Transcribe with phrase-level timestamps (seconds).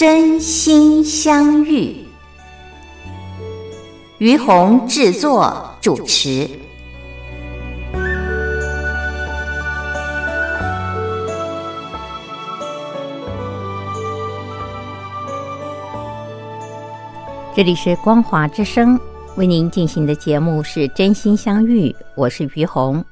[0.00, 1.94] 真心相遇，
[4.16, 6.48] 于红制作主持。
[17.54, 18.98] 这里是光华之声
[19.36, 23.04] 为您进行的节目是《真心相遇》，我是于红。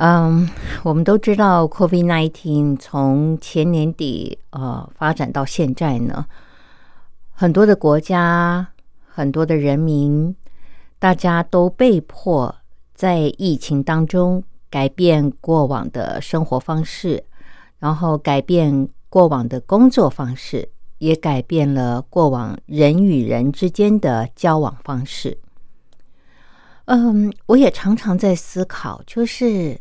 [0.00, 0.48] 嗯，
[0.84, 6.24] 我们都知道，COVID-19 从前年底呃发展到现在呢，
[7.34, 8.68] 很多的国家、
[9.08, 10.36] 很多的人民，
[11.00, 12.54] 大家都被迫
[12.94, 17.24] 在疫情当中改变过往的生活方式，
[17.80, 25.36] 然后改变过往的工作方式，也改变了过往人与人之间的交往方式。
[26.84, 29.76] 嗯，我也常常在思考，就是。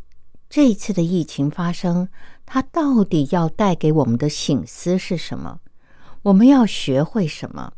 [0.49, 2.07] 这一次的疫情发生，
[2.45, 5.59] 它到底要带给我们的醒思是什么？
[6.21, 7.71] 我们要学会什么？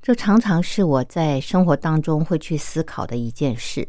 [0.00, 3.86] 这常常是我在生活当中会去思考的一件事。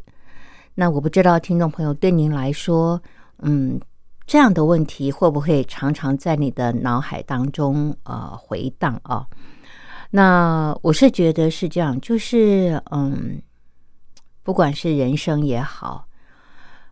[0.74, 3.00] 那我不知道听众朋友对您来说，
[3.40, 3.80] 嗯，
[4.26, 9.28] 这样的问题会不会常常在你的脑海当中呃回荡啊？
[10.10, 13.40] 那我是觉得是这样，就是嗯，
[14.42, 16.07] 不管是人生也好。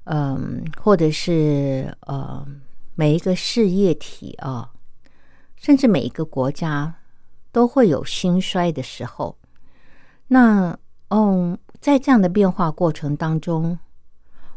[0.06, 2.46] 嗯，或者是呃，
[2.96, 4.72] 每一个事业体啊，
[5.56, 6.96] 甚至每一个国家
[7.52, 9.38] 都会有兴衰的时候。
[10.28, 10.78] 那
[11.10, 13.78] 嗯，在这样的变化过程当中，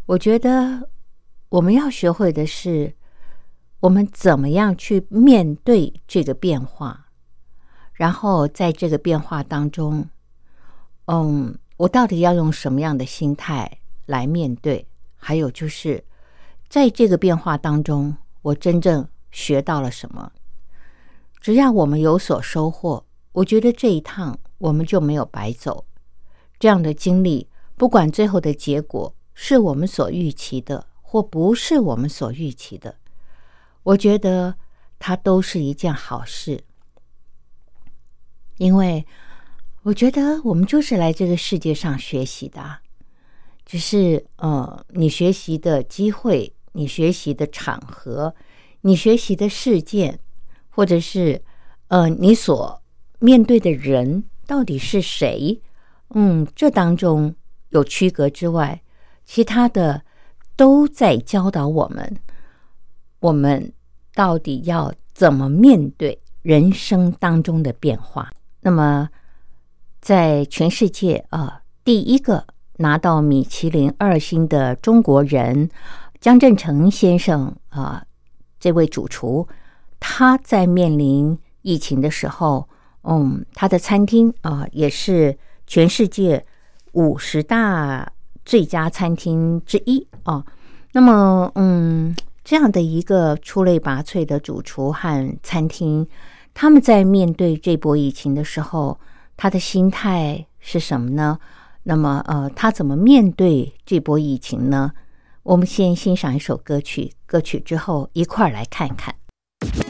[0.07, 0.89] 我觉得
[1.51, 2.95] 我们要学会的是，
[3.81, 7.07] 我们怎么样去面对这个变化，
[7.93, 10.09] 然后在这个变化当中，
[11.07, 14.88] 嗯，我到底要用什么样的心态来面对？
[15.19, 16.03] 还有就是，
[16.69, 20.33] 在这个变化当中，我真正学到了什么？
[21.41, 25.85] 只要我们有所收获，我觉得这一趟我们就没有白走。
[26.59, 32.97] 这样的经历，不管最后的结果是我们所预期的，或不是我们所预期的，
[33.83, 34.57] 我觉得
[34.99, 36.65] 它都是一件好事。
[38.57, 39.07] 因为
[39.83, 42.81] 我觉得我们就是来这个世界上学习的。
[43.69, 48.35] 只是呃，你学习的机会，你学习的场合，
[48.81, 50.19] 你学习的事件，
[50.71, 51.43] 或者是
[51.89, 52.83] 呃，你所
[53.19, 55.61] 面对的人到底是谁？
[56.15, 57.35] 嗯，这当中
[57.69, 58.81] 有区隔之外，
[59.27, 60.01] 其他的
[60.57, 62.17] 都在教导我们，
[63.21, 63.71] 我们
[64.15, 68.33] 到底要怎么面对人生当中的变化？
[68.63, 69.11] 那么，
[70.01, 72.47] 在全世界啊，第一个。
[72.79, 75.71] 拿到米其林二星的中国人
[76.21, 78.03] 江振成先生啊，
[78.59, 79.47] 这位主厨，
[80.01, 82.69] 他在面临疫情的时候，
[83.03, 86.45] 嗯，他的餐厅啊也是全世界
[86.93, 88.11] 五十大
[88.45, 90.45] 最佳餐厅之一啊。
[90.93, 96.07] 那么，嗯，这样的一个出类拔萃的主厨和餐厅，
[96.55, 98.99] 他们在面对这波疫情的时候，
[99.37, 101.39] 他的心态是什么呢？
[101.89, 104.93] 那么，呃，他怎么面对这波疫情呢？
[105.43, 109.15] 我们先欣赏一首歌曲，歌曲之后一块儿来看看。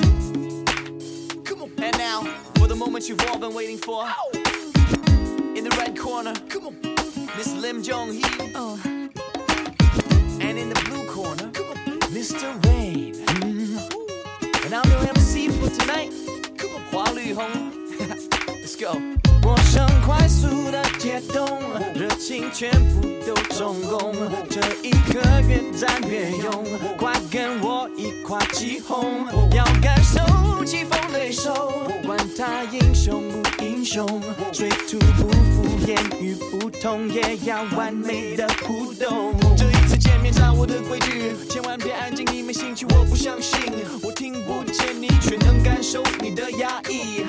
[19.42, 21.58] 陌生快速的解冻，
[21.94, 24.14] 热情全部都中共。
[24.50, 26.64] 这一刻越战越勇，
[26.98, 29.24] 快跟我一块起哄！
[29.54, 31.72] 要感受起风对手，
[32.04, 34.06] 管他英雄不英雄，
[34.52, 39.34] 水土不服，言语不通，也要完美的互动。
[39.56, 43.58] 这一次见面掌握的规矩，千万别安静，你没兴趣，我不相信，
[44.02, 47.24] 我听不见你，却能感受你的压抑。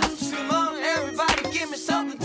[1.51, 2.18] Give me something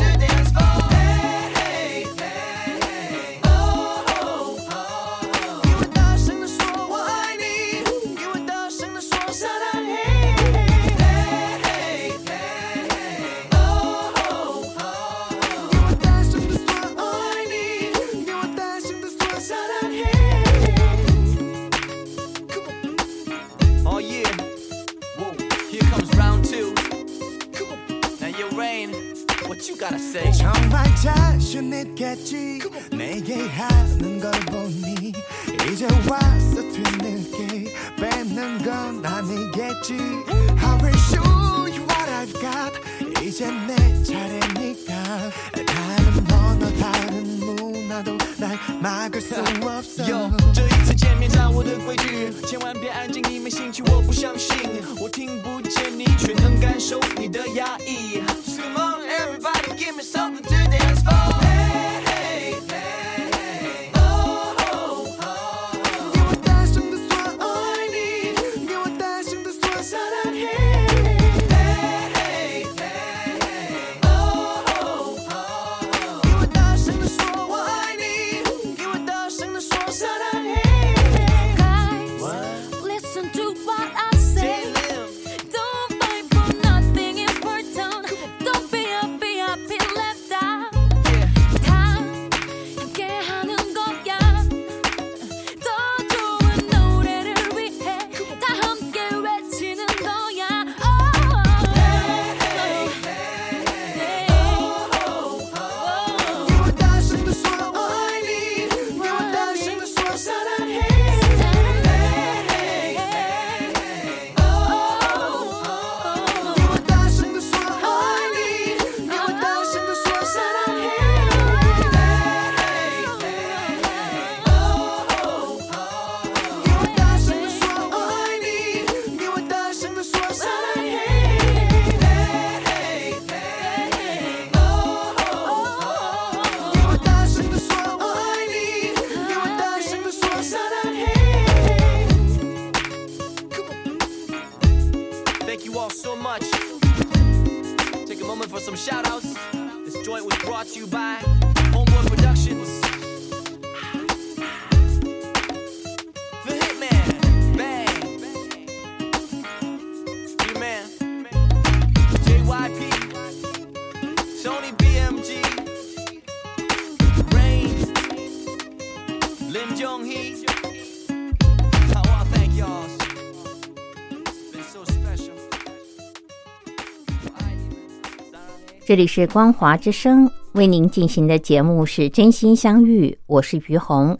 [178.87, 184.19] 这里是光华之声为您进行的节目是真心相遇，我是于红。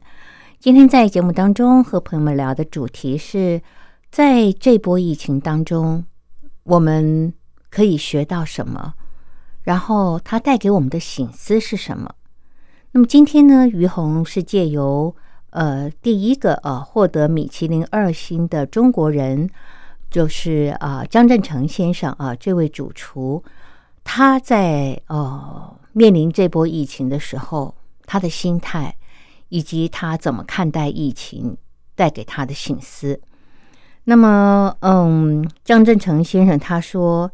[0.59, 3.61] 今天在节目当中和朋友们聊的主题是，
[4.11, 6.03] 在这波疫情当中，
[6.63, 7.35] 我们
[7.69, 8.95] 可以学到什么？
[9.63, 12.11] 然后它带给我们的醒思是什么？
[12.93, 15.15] 那么今天呢，于红是借由
[15.51, 19.47] 呃第一个呃获得米其林二星的中国人，
[20.11, 23.45] 就是啊、张振成先生啊、这位主厨，
[24.05, 27.75] 他在呃面临这波疫情的时候，
[28.07, 28.95] 他的心态
[29.49, 31.57] 以及他怎么看待疫情
[31.97, 33.21] 带给他的醒思。
[34.05, 37.31] 那么，嗯，张振成先生他说，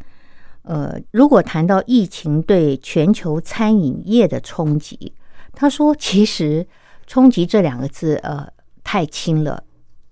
[0.63, 5.13] 呃，如果谈到疫情对全球餐饮业的冲击，
[5.53, 6.65] 他说其实
[7.09, 8.47] “冲击”这两个字，呃，
[8.85, 9.65] 太轻了，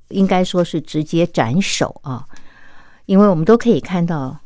[0.08, 2.26] 应该说是直接斩首啊，
[3.06, 4.40] 因为我们都可以看到，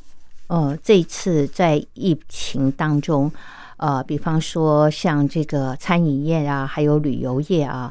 [0.52, 3.32] 呃，这一次在疫情当中，
[3.78, 7.90] 呃，比方说像这个餐饮业啊，还有旅游业啊，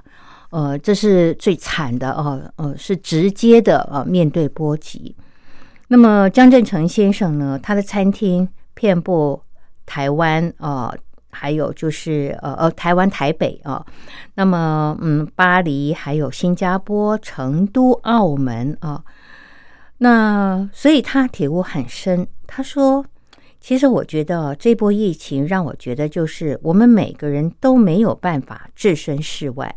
[0.51, 5.15] 呃，这是最惨的哦，呃，是直接的呃面对波及。
[5.87, 9.41] 那么张振成先生呢，他的餐厅遍布
[9.87, 10.93] 台湾呃，
[11.31, 13.83] 还有就是呃呃台湾台北啊、
[14.35, 19.03] 那么嗯巴黎还有新加坡、成都、澳门啊、
[20.03, 22.27] 那所以他体悟很深。
[22.47, 23.05] 他说
[23.61, 29.75] ：“其实我觉得这波疫情让我觉得，就是我们每个人都没有办法置身事外。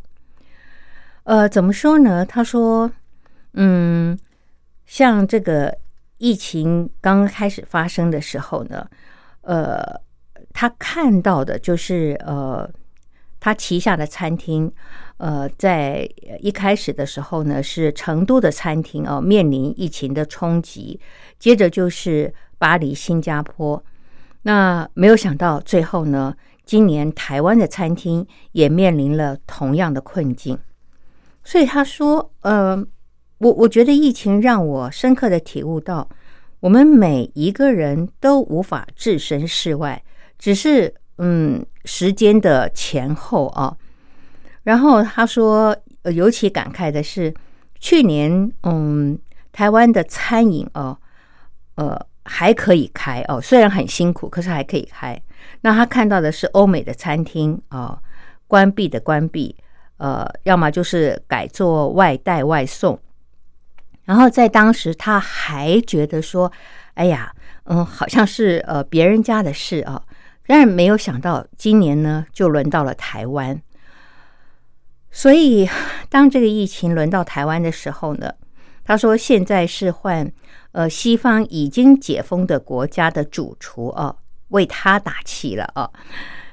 [1.25, 2.25] 呃，怎么说呢？
[2.25, 2.91] 他说，
[3.53, 4.19] 嗯，
[4.87, 5.77] 像这个
[6.17, 8.89] 疫情刚刚开始发生的时候呢，
[9.43, 10.01] 呃，
[10.55, 12.67] 他看到的就是呃，
[13.45, 14.73] 他旗下的餐厅，
[15.19, 16.09] 呃，在
[16.41, 20.99] 一开始的时候呢，是成都的餐厅哦、面临疫情的冲击，
[21.39, 23.85] 接着就是巴黎、新加坡。
[24.45, 26.35] 那没有想到最后呢，
[26.65, 30.59] 今年台湾的餐厅也面临了同样的困境。
[31.45, 32.83] 所以他说，呃，
[33.37, 36.09] 我我觉得疫情让我深刻的体悟到，
[36.61, 40.03] 我们每一个人都无法置身事外，
[40.39, 43.77] 只是嗯时间的前后啊。
[44.63, 47.35] 然后他说，尤其感慨的是，
[47.79, 49.19] 去年嗯
[49.53, 50.97] 台湾的餐饮哦，
[51.75, 55.21] 呃还可以开哦，虽然很辛苦，可是还可以开。
[55.61, 57.99] 那他看到的是欧美的餐厅啊、
[58.47, 59.55] 关闭的关闭，
[59.99, 62.99] 呃，要么就是改做外带外送。
[64.05, 66.51] 然后在当时，他还觉得说
[66.95, 67.31] ：“哎呀，
[67.65, 70.03] 嗯，好像是呃别人家的事啊。”
[70.47, 73.61] 但是没有想到，今年呢就轮到了台湾。
[75.11, 75.69] 所以，
[76.09, 78.33] 当这个疫情轮到台湾的时候呢，
[78.85, 80.31] 他说现在是换
[80.73, 84.17] 呃西方已经解封的国家的主厨啊
[84.49, 85.91] 为他打气了啊。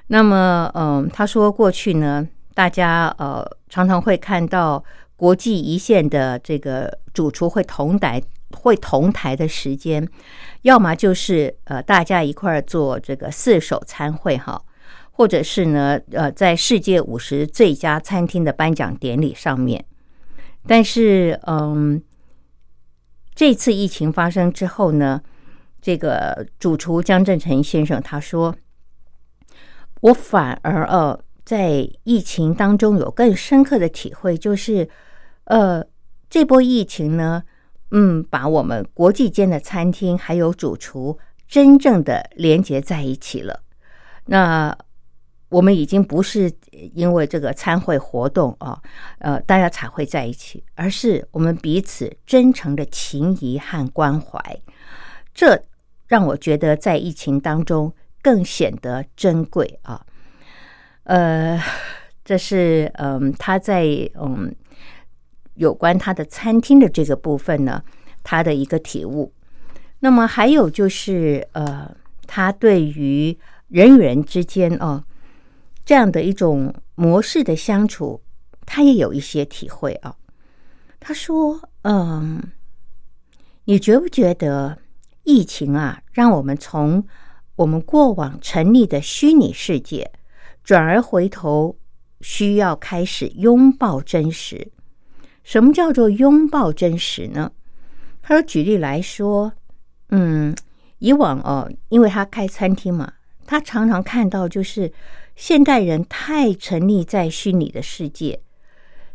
[0.07, 4.83] 那么，嗯，他说过去呢，大家呃常常会看到。
[5.21, 8.19] 国际一线的这个主厨会同台
[8.59, 10.07] 会同台的时间，
[10.63, 14.61] 要么就是呃大家一块儿做这个四手参会哈，
[15.11, 19.85] 或者是呢呃在世界五十最佳餐厅的颁奖典礼上面。
[20.67, 22.01] 但是嗯，
[23.33, 25.21] 这次疫情发生之后呢，
[25.81, 28.55] 这个主厨江振成先生他说，
[30.01, 34.89] 我反而呃在疫情当中有更深刻的体会，就是。
[35.45, 35.83] 呃，
[36.29, 37.43] 这波疫情呢，
[37.91, 43.61] 嗯，把我们国际间的餐厅还有主厨真正的连接在一起了。
[44.25, 44.73] 那
[45.49, 48.81] 我们已经不是因为这个参会活动啊，
[49.19, 54.39] 呃，大家才会在一起，而是我们彼此真诚的情谊和关怀。
[55.33, 55.61] 这
[56.07, 60.05] 让我觉得在疫情当中更显得珍贵啊。
[61.03, 61.61] 呃，
[62.23, 63.83] 这是嗯，他在
[64.15, 64.55] 嗯。
[65.55, 67.83] 有关他的餐厅的这个部分呢，
[68.23, 69.33] 他的一个体悟。
[69.99, 75.03] 那么还有就是，呃，他对于人与人之间哦
[75.85, 78.21] 这样的一种模式的相处，
[78.65, 80.15] 他也有一些体会啊。
[80.99, 82.41] 他说：“嗯，
[83.65, 84.77] 你觉不觉得
[85.23, 87.05] 疫情啊，让我们从
[87.55, 90.11] 我们过往沉溺的虚拟世界，
[90.63, 91.77] 转而回头
[92.21, 94.71] 需要开始拥抱真实？”
[95.43, 97.51] 什么叫做拥抱真实呢？
[98.21, 99.51] 他说：“举例来说，
[100.09, 100.55] 嗯，
[100.99, 103.11] 以往哦，因为他开餐厅嘛，
[103.45, 104.93] 他常常看到就是
[105.35, 108.39] 现代人太沉溺在虚拟的世界，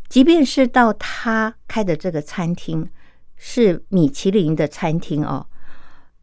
[0.09, 2.89] 即便是到他开的这个餐厅
[3.37, 5.47] 是米其林的餐厅哦，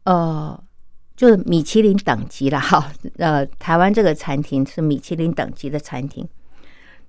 [0.03, 0.63] 呃，
[1.15, 2.91] 就是米其林等级了哈。
[3.17, 6.27] 呃，台湾这个餐厅是米其林等级的餐厅。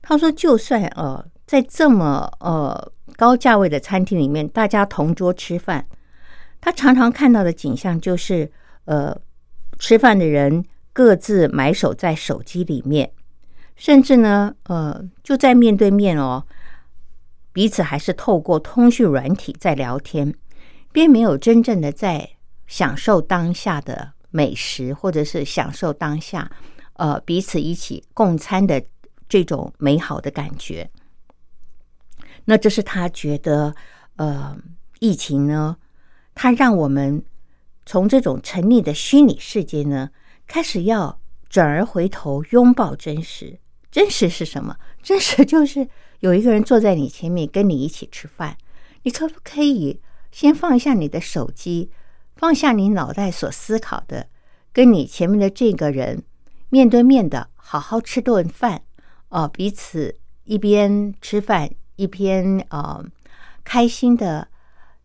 [0.07, 5.87] 他说，就算呃。”在这么呃高价位的餐厅里面，大家同桌吃饭，
[6.61, 8.51] 他常常看到的景象就是，
[8.87, 9.17] 呃，
[9.79, 13.13] 吃饭的人各自埋首在手机里面，
[13.77, 16.45] 甚至呢，呃，就在面对面哦，
[17.53, 20.35] 彼此还是透过通讯软体在聊天，
[20.91, 22.29] 并没有真正的在
[22.67, 26.51] 享受当下的美食，或者是享受当下
[26.95, 28.83] 呃彼此一起共餐的
[29.29, 30.91] 这种美好的感觉。
[32.45, 33.75] 那这是他觉得，
[34.17, 34.57] 呃，
[35.01, 35.77] 疫情呢，
[36.35, 37.25] 它让我们
[37.85, 40.11] 从这种沉溺的虚拟世界呢，
[40.47, 43.59] 开始要转而回头拥抱真实。
[43.91, 44.77] 真实是什么？
[45.03, 45.89] 真实就是
[46.21, 48.57] 有一个人坐在你前面，跟你一起吃饭。
[49.03, 51.91] 你可不可以先放下你的手机，
[52.37, 54.29] 放下你脑袋所思考的，
[54.73, 56.23] 跟你前面的这个人
[56.69, 58.83] 面对面的好好吃顿饭？
[59.29, 60.15] 哦，彼此
[60.45, 61.71] 一边吃饭。
[61.99, 63.03] 一边呃
[63.65, 64.47] 开心的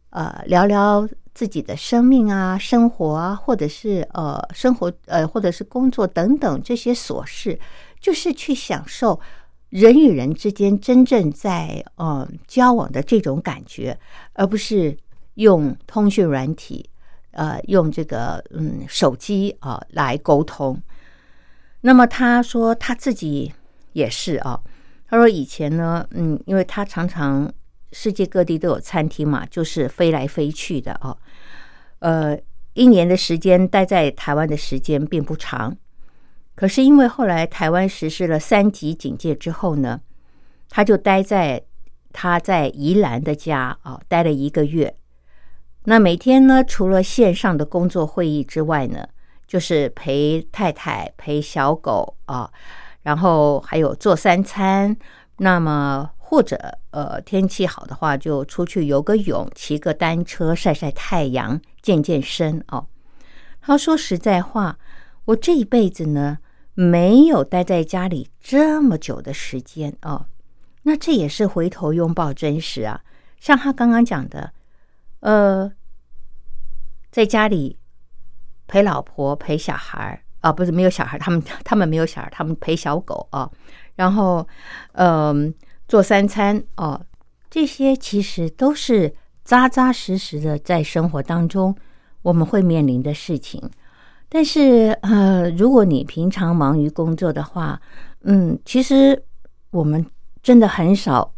[0.10, 7.58] 呃聊聊自己的生命啊、生活啊，或者是呃生活呃或者是工作等等这些琐事，
[8.01, 9.22] 就是去享受
[9.70, 13.98] 人与人之间真正在呃交往的这种感觉，
[14.34, 14.98] 而不是
[15.36, 16.90] 用通讯软体
[17.32, 20.78] 呃用这个嗯手机啊来沟通。
[21.80, 23.54] 那么他说他自己
[23.93, 24.60] 也是啊。
[25.07, 27.51] 他说：“以前呢，嗯，因为他常常
[27.91, 31.17] 世界各地都有餐厅嘛，就是飞来飞去的哦。
[32.00, 32.39] 呃，
[32.75, 35.75] 一年的时间待在台湾的时间并不长，
[36.55, 40.00] 可是因为后来台湾实施了三级警戒之后呢，
[40.69, 41.62] 他就待在
[42.13, 44.95] 他在宜兰的家啊，待了一个月。
[45.83, 49.05] 那每天呢，除了线上的工作会议之外呢，
[49.45, 52.50] 就是陪太太、陪小狗啊。”
[53.03, 54.96] 然后还有做三餐，
[55.38, 62.88] 那么或者呃天气好的话，就出去游个泳、骑个单车、晒晒太阳、健健身哦。
[63.62, 64.79] 他说：“实在话，
[65.25, 66.39] 我这一辈子呢，
[66.74, 70.27] 没有待在家里这么久的时间哦。
[70.84, 73.01] 那这也是回头拥抱真实啊。
[73.39, 74.53] 像他刚刚讲的，
[75.20, 75.72] 呃，
[77.12, 77.77] 在家里
[78.67, 83.50] 陪老婆、陪小孩。”啊，不是没有小孩，他们他们没有小孩，他们陪小狗啊。
[83.95, 84.48] 然后，
[84.93, 85.53] 嗯，
[85.88, 87.00] 做三餐哦，
[87.50, 91.75] 这些其实都是扎扎实实的在生活当中
[92.21, 93.62] 我们会面临的事情。
[94.29, 97.79] 但是呃，如果你平常忙于工作的话，
[98.24, 99.21] 嗯，其实
[99.71, 100.05] 我们
[100.41, 101.33] 真的很少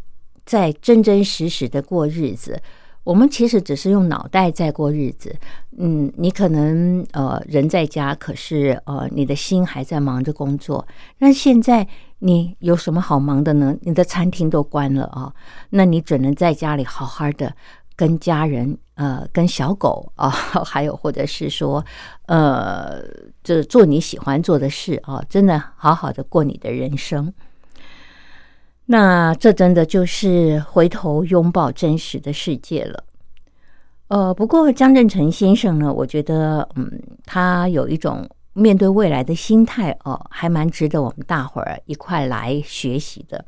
[0.46, 2.62] 在真真实实的过日子。
[3.04, 5.36] 我们其实只是用脑袋在过日子。
[5.78, 10.88] 嗯，你可能呃人在家，可是呃你的心还在忙着工作。
[11.18, 11.88] 那现在
[12.20, 13.76] 你有什么好忙的呢？
[13.82, 15.34] 你的餐厅都关了啊，
[15.72, 17.54] 那你只能在家里好好的
[17.96, 20.30] 跟家人呃跟小狗啊，
[20.64, 21.84] 还有或者是说
[22.28, 23.02] 呃
[23.44, 27.34] 这做你喜欢做的事啊，真的好好的过你的人生。
[28.86, 33.04] 那这真的就是回头拥抱真实的世界了。
[34.10, 43.44] 呃，不过张振成先生呢，我觉得，嗯，他有一种面对未来的心态哦，还蛮值得我们大伙儿一块来学习的。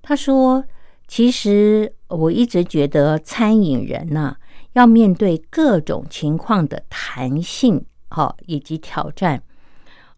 [0.00, 0.64] 他说
[1.06, 4.34] ：“其实我一直觉得餐饮人呢，
[4.72, 9.42] 要面对各种情况的弹性，好以及挑战。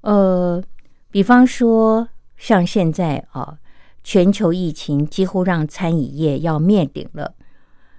[0.03, 0.63] 呃，
[1.11, 3.59] 比方说像现在啊。”
[4.05, 7.35] 全球疫情几乎让餐饮业要灭顶了，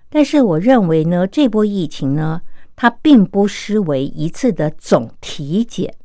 [0.07, 2.43] 但是我认为呢，这波疫情呢，
[2.75, 5.95] 它并不失为一次的总体检。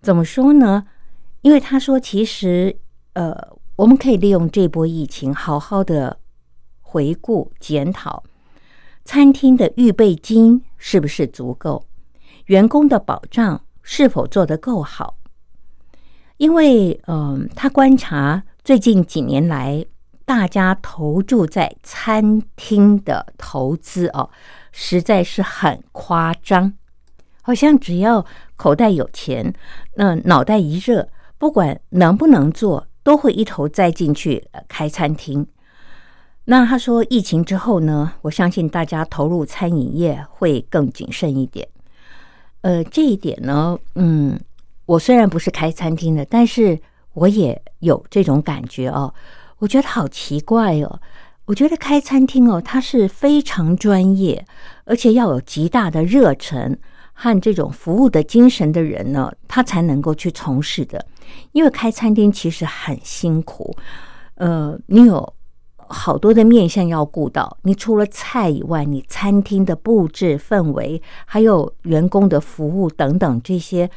[0.00, 0.86] 怎么说呢？
[1.42, 2.74] 因为他说，其实
[3.12, 3.36] 呃，
[3.76, 6.18] 我们可以利用这波疫情，好好的
[6.80, 8.24] 回顾检讨
[9.04, 11.86] 餐厅的预备金是不是足够，
[12.46, 15.18] 员工的保障是否做得够好。
[16.38, 18.42] 因为嗯，他观察。
[18.66, 19.86] 最近几年来，
[20.24, 24.28] 大家投注在餐厅的投资哦，
[24.72, 26.72] 实在是很夸张。
[27.42, 28.26] 好像只要
[28.56, 29.54] 口袋有钱，
[29.94, 35.46] 那脑袋一热，不管能不能做，都会一头栽进去开餐厅。
[36.46, 41.68] 那他说，疫情之后呢，我相信大家投入餐饮业会更谨慎一点。
[42.62, 44.36] 呃，这一点呢，嗯，
[44.86, 46.76] 我虽然不是开餐厅的，但是。
[47.16, 49.12] 我也有这种感觉哦，
[49.58, 51.00] 我觉得好奇怪哦。
[51.46, 54.44] 我觉得开餐厅哦，它是非常专业，
[54.84, 56.78] 而且要有极大的热忱
[57.14, 61.06] 和这种服务的精神的人呢，他才能够去从事的。
[61.52, 63.74] 因为开餐厅其实很辛苦，
[64.34, 65.34] 呃，你有
[65.76, 67.56] 好多的面向要顾到。
[67.62, 73.88] 你除了菜以外，你餐厅的布置氛围，还有员工的服务等等这些，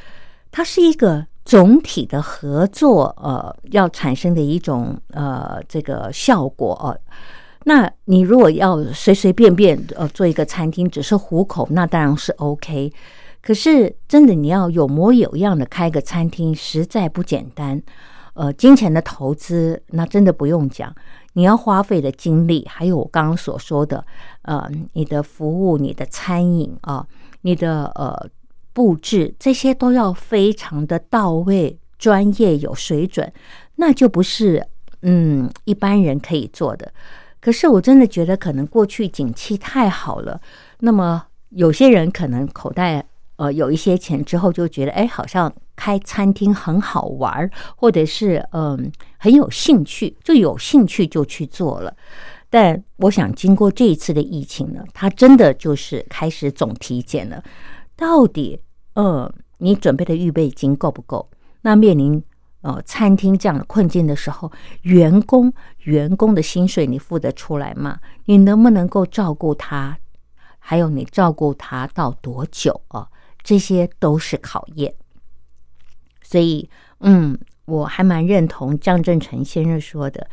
[0.52, 1.26] 它是一个。
[1.50, 6.96] 总体的合作，呃，要产生的一种呃这个效果哦。
[7.64, 12.94] 那你如果要随随便便呃做一个餐厅，只是糊口，那当然是 OK。
[13.42, 17.82] 可是真的你要有模有样的开个餐厅，实在不简单。
[18.36, 20.94] 呃，金钱的投资那真的不用讲，
[21.34, 24.06] 你要花费的精力，还有我刚刚所说的，
[24.44, 27.04] 呃，你的服务、你的餐饮啊，
[27.42, 28.30] 你的呃。
[28.74, 33.32] 布置这些都要非常的到位、专业、有水准，
[33.76, 34.66] 那就不是
[35.02, 36.92] 嗯一般人可以做的。
[37.42, 40.42] 可是我真的觉得，可能过去景气太好了，
[40.80, 43.06] 那么有些人可能口袋
[43.38, 51.96] 呃有一些钱之后，就觉得哎，好像开餐厅很好玩，或者是嗯很有兴趣，就有兴趣就去做了。
[52.50, 57.42] 但我想，经过这一次的疫情呢，他真的就是开始总体检了，
[58.00, 58.62] 到底。
[58.94, 61.30] 呃，你准备的预备金够不够？
[61.62, 62.22] 那面临
[62.62, 68.00] 呃餐厅这样的困境的时候，员工员工的薪水你付得出来吗？
[68.26, 69.98] 你能不能够照顾他？
[70.58, 73.08] 还有你照顾他到多久啊？
[73.44, 74.94] 这些都是考验。
[76.22, 80.30] 所以，嗯，我还蛮认同张正成先生说的，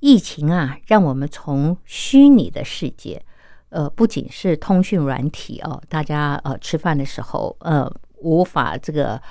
[0.00, 3.24] 疫情啊，让我们从虚拟的世界，
[3.70, 7.90] 呃，不仅是通讯软体哦，大家呃吃饭的时候，呃。
[8.20, 9.22] 无法这个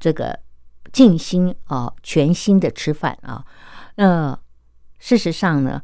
[0.00, 0.34] 这个
[0.90, 3.44] 静心啊，全心的吃饭啊。
[3.96, 4.34] 那
[4.98, 5.82] 事实上呢，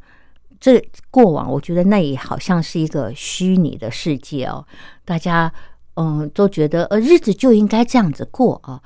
[0.59, 4.65] 这过往我觉得那也好像是一个虚拟的世界哦。
[5.05, 5.53] 大家
[5.93, 8.81] 嗯都觉得呃日子就应该这样子过啊。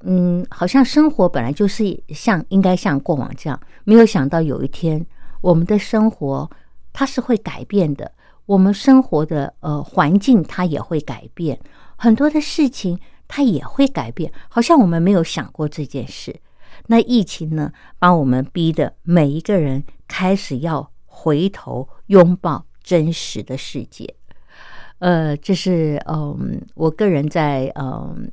[0.00, 3.60] 嗯，好像生活本来就是像应该像过往这样。
[3.84, 5.06] 没有想到有一天，
[5.42, 6.50] 我们的生活
[6.94, 8.10] 它是会改变的，
[8.46, 11.60] 我们生活的呃环境它也会改变。
[11.96, 16.40] 很多的事情它也会改变，好像我们没有想过这件事。
[16.86, 24.14] 那疫情呢，把我们逼的每一个人开始要回头拥抱真实的世界。
[24.98, 28.30] 呃，这是嗯，我个人在嗯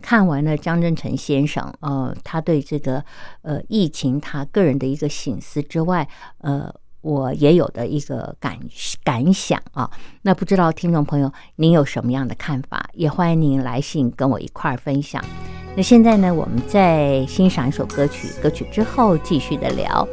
[0.00, 3.04] 看完了张真成先生，呃，他对这个
[3.42, 8.58] 呃疫情他个人的一个醒思之外，呃，我也有的一个感
[9.04, 9.90] 感想啊。
[10.22, 12.88] 那不知道听众朋友您有什么样的看法？
[12.94, 15.22] 也欢迎您来信跟我一块儿分享。
[15.76, 20.06] 那现在呢，我们再欣赏一首歌曲，歌曲之后继续的聊。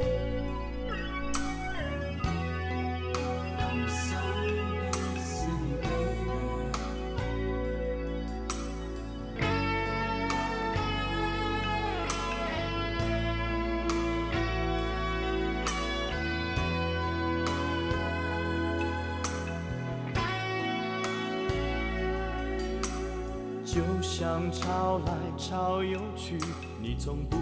[25.79, 26.37] 潮又去，
[26.81, 27.37] 你从不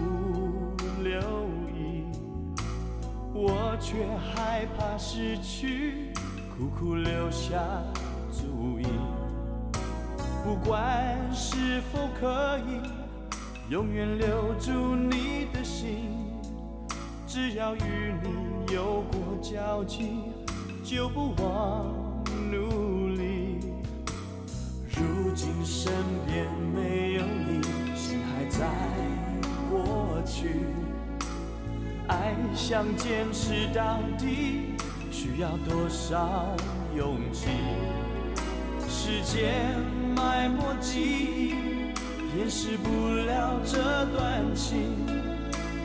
[1.02, 1.20] 留
[1.74, 2.04] 意，
[3.34, 6.12] 我却害怕失去，
[6.56, 7.58] 苦苦留下
[8.32, 8.88] 足印。
[10.44, 16.12] 不管是否可以永远留住你的心，
[17.26, 20.22] 只要与你有过交集，
[20.84, 21.88] 就不忘
[22.52, 23.58] 努力。
[24.90, 25.92] 如今身
[26.28, 27.57] 边没有你，
[28.58, 28.66] 在
[29.70, 30.66] 过去。
[32.08, 34.74] 爱想坚持到底，
[35.12, 36.56] 需要多少
[36.96, 37.50] 勇气？
[38.90, 39.54] 时间
[40.16, 41.56] 埋没记忆，
[42.38, 44.96] 掩饰不了这段情。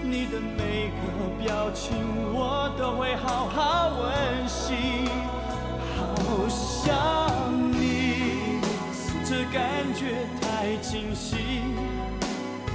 [0.05, 1.93] 你的每个表情，
[2.33, 4.75] 我都会好好温习。
[5.97, 8.61] 好想你，
[9.25, 9.63] 这感
[9.95, 11.37] 觉太清晰。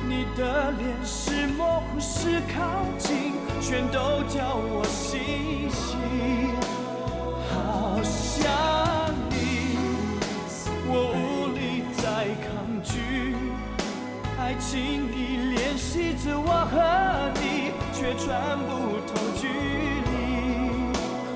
[0.10, 5.98] 你的脸是模糊是靠近，全都叫我心息。
[7.52, 8.48] 好想
[9.30, 9.78] 你，
[10.88, 12.04] 我无力再
[12.41, 12.48] 抗
[12.82, 13.36] 拒。
[14.39, 16.74] 爱情已联系着我和
[17.41, 18.70] 你，却穿不
[19.06, 19.43] 透距
[20.08, 20.15] 离。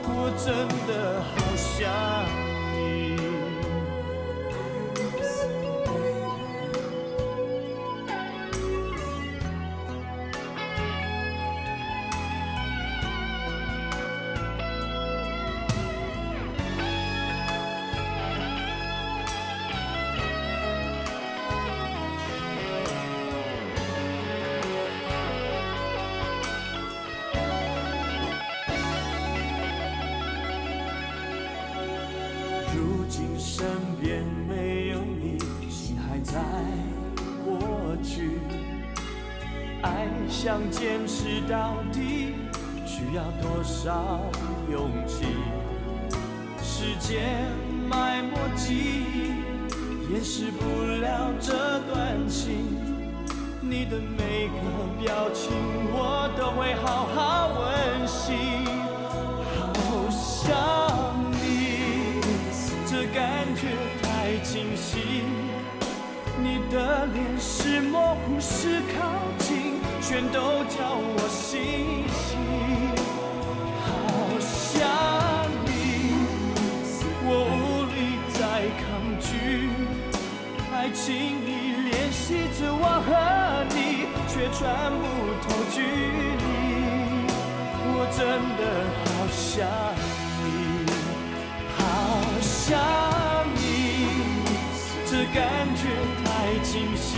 [0.08, 0.48] 我真
[0.88, 0.90] 的
[1.22, 1.70] 好想
[41.52, 42.34] 到底，
[42.86, 44.22] 需要多少
[44.72, 45.26] 勇气？
[46.64, 47.52] 时间
[47.90, 50.64] 埋没记忆，掩饰不
[51.02, 51.52] 了这
[51.94, 52.80] 段情。
[53.60, 55.52] 你的每个表情，
[55.92, 58.32] 我都会好好温习。
[59.76, 60.56] 好想
[61.34, 62.22] 你，
[62.86, 63.68] 这感觉
[64.02, 65.26] 太清晰。
[66.42, 72.36] 你的脸是模糊是靠近，全都叫我心息。
[73.86, 73.88] 好
[74.40, 74.82] 想
[75.64, 75.70] 你，
[77.24, 77.96] 我无力
[78.34, 78.40] 再
[78.82, 78.84] 抗
[79.22, 79.30] 拒。
[80.74, 81.06] 爱情
[81.46, 81.50] 已
[81.88, 83.10] 联系着我和
[83.70, 83.80] 你，
[84.28, 84.60] 却穿
[84.92, 85.04] 不
[85.44, 86.42] 透距离。
[87.94, 88.20] 我真
[88.58, 88.62] 的
[89.06, 89.56] 好想
[90.42, 90.50] 你，
[91.78, 91.80] 好
[92.42, 92.70] 想
[93.56, 93.62] 你，
[95.06, 95.40] 这感
[95.78, 95.80] 觉
[96.26, 96.26] 太
[96.64, 97.10] 清晰。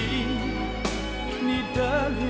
[1.46, 2.22] 你的脸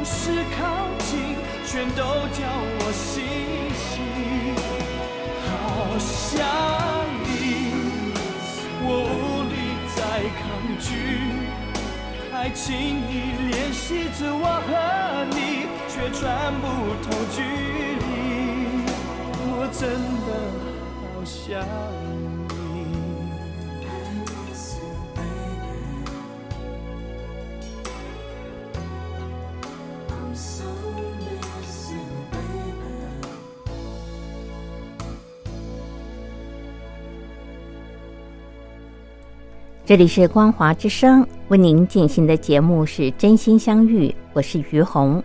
[0.00, 1.36] 模糊是靠近，
[1.66, 2.40] 全都叫
[2.80, 3.22] 我心
[3.76, 4.00] 息。
[5.46, 5.52] 好
[5.98, 6.40] 想
[7.22, 7.28] 你，
[8.82, 9.54] 我无力
[9.94, 10.00] 再
[10.40, 10.40] 抗
[10.80, 10.88] 拒。
[12.32, 12.66] 爱情
[13.10, 13.12] 已
[13.50, 13.84] 联系
[14.18, 14.70] 着我和
[15.36, 15.38] 你，
[15.86, 16.18] 却穿
[16.60, 16.64] 不
[17.04, 17.38] 透距
[18.00, 18.02] 离。
[19.52, 19.80] 我真
[20.24, 20.28] 的
[20.96, 21.38] 好想
[22.06, 22.09] 你
[39.90, 45.20] 这里是光华之声，为您进行的节目是《真心相遇》，我是于红。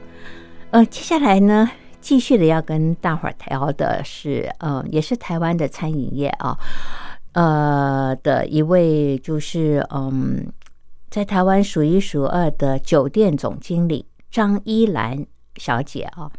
[0.71, 1.69] 呃，接下来呢，
[2.01, 6.57] 继续的要跟大伙儿聊的是，呃，也是台湾的餐饮业啊，
[7.33, 10.51] 呃的一位就是嗯，
[11.11, 15.23] 在台湾数一数二的酒店总经理张依兰
[15.57, 16.31] 小姐啊。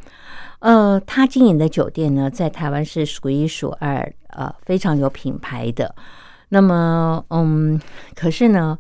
[0.59, 5.95] 呃，她经营的酒店呢，在台湾是数一数二，呃，非常有品牌的。
[6.49, 7.81] 那么，嗯，
[8.15, 8.79] 可是呢，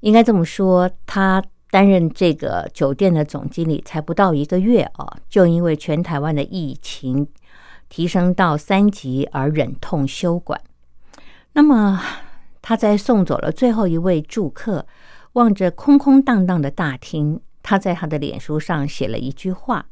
[0.00, 7.26] 应该这么说，他担任这个酒店的总经理才不到一个月啊，就因为全台湾的疫情
[7.88, 10.60] 提升到三级而忍痛休馆。
[11.54, 12.00] 那么
[12.60, 14.86] 他在送走了最后一位住客，
[15.32, 19.86] 望着空空荡荡的大厅，他在他的脸书上写了一句话：“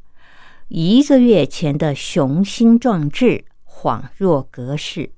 [0.69, 5.11] 一个月前的雄心壮志恍若隔世。”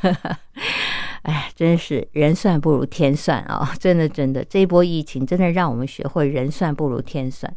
[1.22, 3.72] 哎，真是人算不如天算啊！
[3.78, 7.54] 真的，真的，这一波疫情真的让我们学会人算不如天算。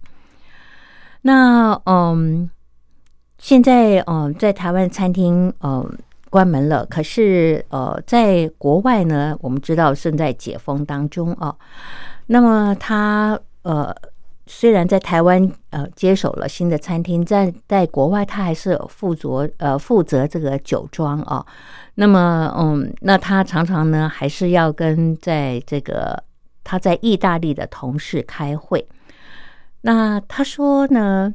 [1.23, 2.49] 那嗯，
[3.39, 5.97] 现在嗯，在台湾餐厅嗯
[6.29, 11.55] 关门了，可是呃，在国外呢，我们知道正在解封当中啊。
[12.27, 13.95] 那么他呃，
[14.47, 21.45] 虽然在台湾呃接手了新的餐厅，在在国外他还是负责呃负责这个酒庄啊。
[21.95, 26.23] 那么，嗯，那他常常呢，还是要跟在这个
[26.63, 28.87] 他在意大利的同事开会。
[29.81, 31.33] 那他说呢，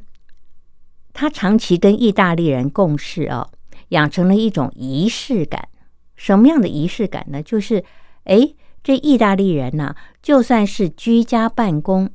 [1.13, 3.49] 他长期跟意大利人共事啊，
[3.89, 5.67] 养成了一种仪式感。
[6.15, 7.41] 什么样的仪式感呢？
[7.41, 7.83] 就是，
[8.25, 12.07] 哎，这意大利人呢，就算是居家办公，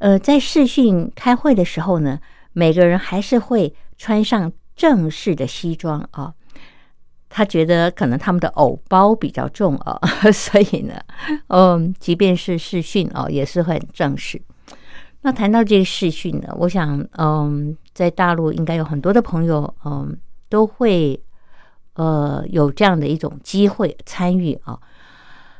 [0.00, 2.18] 呃，在视讯开会的时候呢，
[2.52, 6.34] 每个人还是会穿上正式的西装啊。
[7.32, 10.00] 他觉得可能他们的偶包比较重啊，
[10.34, 11.00] 所以呢，
[11.46, 14.42] 嗯，即便是视讯哦，也是很正式。
[15.20, 21.22] 那谈到这个视讯呢，我想，嗯，在大陆应该有很多的朋友，嗯，都会
[21.94, 24.76] 呃有这样的一种机会参与啊。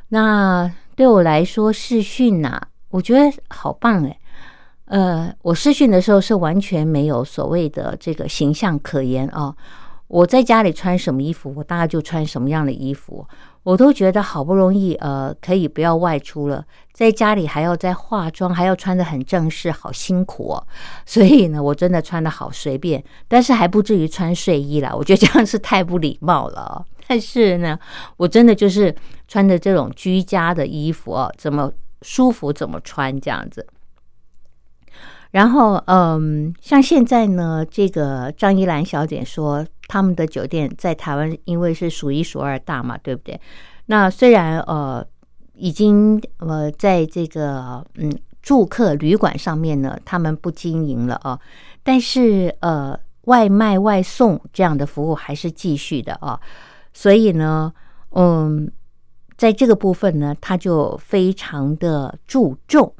[0.09, 4.19] 那对我来说，视讯呐，我觉得好棒哎。
[4.91, 9.55] 呃，我试训的时候是完全没有所谓的这个形象可言啊。
[10.09, 13.25] 我在家里穿什么衣服，我大概就穿什么样的衣服。
[13.63, 20.67] 我都觉得好不容易，呃，可以不要外出了，在家里还要再化妆，还要穿的很正式，好辛苦哦。
[21.07, 24.93] 所以呢，我真的穿的好随便，但是还不至于穿睡衣啦。
[24.93, 26.85] 我觉得这样是太不礼貌了。
[27.07, 27.79] 但是呢，
[28.17, 28.93] 我真的就是
[29.29, 31.71] 穿的这种居家的衣服哦，怎么
[32.03, 33.65] 舒服怎么穿这样子。
[35.31, 39.67] 然后，嗯，像现在呢，这个张依兰小姐说。
[39.93, 43.41] 他们的酒店在台湾，因为是数一数二大嘛，对不对？
[43.87, 45.05] 那虽然呃，
[45.55, 48.09] 已经呃，在这个嗯
[48.41, 51.37] 住客旅馆上面呢，他们不经营了啊，
[51.83, 56.39] 但是呃，外卖外送这样的服务还是继续的啊。
[56.95, 57.73] 所以呢，
[58.11, 58.71] 嗯，
[59.37, 62.95] 在这个部分呢，他就非常的注重，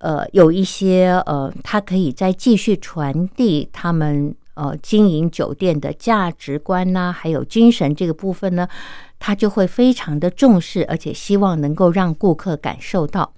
[0.00, 4.34] 呃，有一些呃，他可以再继续传递他们。
[4.54, 8.68] 呃，经营酒店的价值观呐，还有精神这个部分呢，
[9.18, 13.32] 他就会非常的重视，而且希望能够让顾客感受到。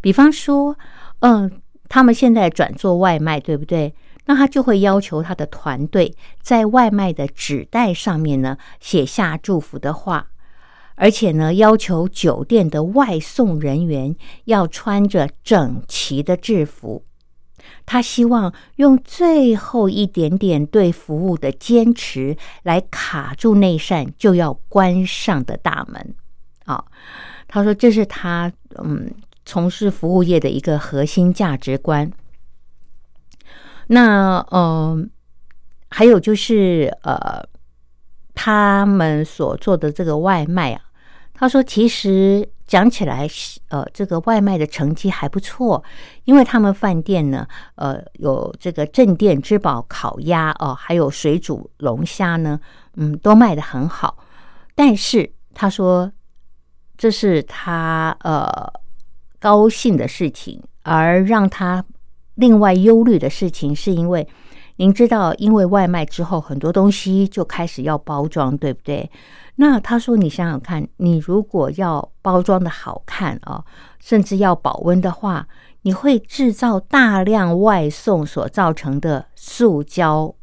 [0.00, 0.74] 比方说，
[1.18, 3.92] 嗯，他们现在转做外卖，对不对？
[4.24, 10.28] 那他就会要求他的团队在外卖的纸袋上面呢写下祝福的话，
[10.94, 17.04] 而且呢，要求酒店的外送人员要穿着整齐的制服。
[17.84, 26.14] 他希望用最后一点点对服务的坚持来卡住那扇就要关上的大门。
[26.64, 26.84] 啊，
[27.48, 29.10] 他说这是他嗯
[29.44, 32.10] 从事服务业的一个核心价值观。
[33.88, 35.10] 那嗯，
[35.88, 37.44] 还有就是呃，
[38.34, 40.80] 他们所做的这个外卖啊，
[41.34, 42.48] 他说其实。
[42.64, 43.28] 讲起来，
[43.68, 45.84] 呃，这个外卖的成绩还不错，
[46.24, 52.58] 因为他们饭店呢，呃，有这个镇店之宝烤鸭哦，还有水煮龙虾呢，
[52.94, 54.16] 嗯，都卖的很好。
[54.74, 56.10] 但是他说，
[56.96, 58.72] 这是他呃
[59.38, 61.84] 高兴的事情，而让他
[62.36, 64.26] 另外忧虑的事情，是因为
[64.82, 69.08] 您知道，因为外卖之后很多东西就开始要包装，对不对？
[69.54, 73.64] 那他说：“你想想看，你如果要包装的好看啊，
[74.00, 75.46] 甚至要保温的话，
[75.82, 80.34] 你会制造大量外送所造成的塑胶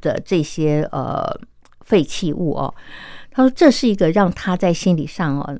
[0.00, 1.38] 的这些呃
[1.82, 2.74] 废弃物哦。”
[3.30, 5.56] 他说：“这是一个让他在心理上哦，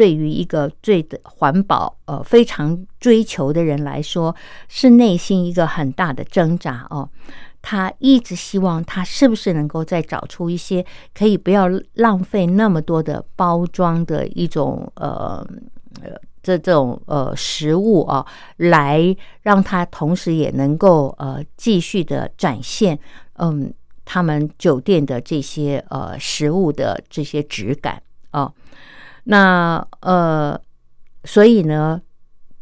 [0.00, 4.34] 对于一个最的环保呃非常追求的人来说，
[4.66, 7.06] 是内心一个很大的挣扎哦。”
[7.60, 10.82] 他一直希望，他是不是能够再找出一些
[11.12, 15.46] 可以不要浪费那么多的包装的一种呃
[16.00, 18.24] 呃这这种呃食物啊，
[18.56, 22.98] 来让他同时也能够呃继续的展现
[23.34, 23.70] 嗯
[24.06, 28.50] 他们酒店的这些呃食物的这些质感啊。
[29.30, 30.60] 那呃
[31.22, 32.02] 所以呢，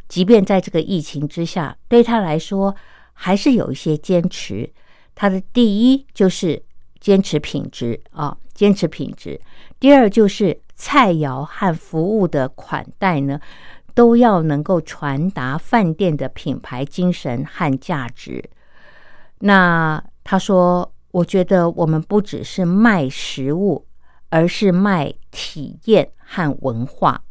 [0.06, 2.76] 即便在这个疫情之下，对他来说
[3.14, 4.70] 还是有一些坚持。
[5.14, 6.62] 他的第一就是
[7.00, 9.40] 坚持品质啊，坚持品质。
[9.80, 13.40] 第二就是菜肴和服务的款待呢，
[13.94, 18.44] 都要能够传达饭店的品牌精神和价值。
[19.38, 23.86] 那他说：“我觉得我们不只是卖食物，
[24.30, 27.24] 而是卖体验和文化。”